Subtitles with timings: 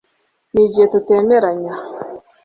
[0.53, 1.75] nigihe tutemeranya